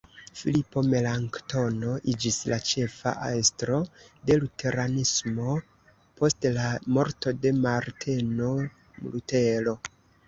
[0.37, 3.81] Filipo Melanktono iĝis la ĉefa estro
[4.31, 5.53] de luteranismo
[6.23, 8.53] post la morto de Marteno
[9.05, 9.77] Lutero.